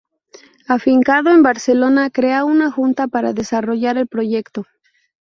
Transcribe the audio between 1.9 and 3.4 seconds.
crea una junta para